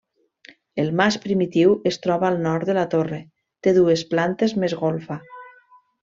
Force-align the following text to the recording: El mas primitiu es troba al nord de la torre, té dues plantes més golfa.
El 0.83 0.87
mas 1.01 1.17
primitiu 1.25 1.75
es 1.91 1.99
troba 2.07 2.25
al 2.31 2.39
nord 2.47 2.67
de 2.71 2.75
la 2.79 2.85
torre, 2.97 3.19
té 3.67 3.75
dues 3.79 4.05
plantes 4.15 4.57
més 4.65 4.75
golfa. 4.85 5.19